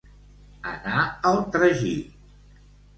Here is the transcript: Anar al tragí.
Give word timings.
Anar 0.71 1.05
al 1.33 1.39
tragí. 1.59 1.95